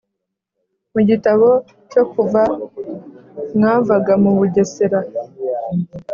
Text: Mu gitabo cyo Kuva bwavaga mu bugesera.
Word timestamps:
Mu 0.93 1.01
gitabo 1.09 1.49
cyo 1.91 2.03
Kuva 2.11 2.41
bwavaga 3.53 4.13
mu 4.23 4.31
bugesera. 4.37 4.99